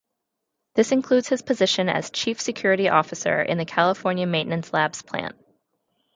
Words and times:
This 0.73 0.91
includes 0.93 1.29
his 1.29 1.43
position 1.43 1.87
as 1.87 2.09
chief 2.09 2.41
security 2.41 2.89
officer 2.89 3.39
in 3.39 3.59
the 3.59 3.65
California 3.65 4.25
Maintenance 4.25 4.73
Labs 4.73 5.03
plant. 5.03 5.35